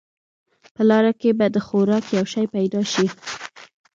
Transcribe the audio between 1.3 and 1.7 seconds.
به د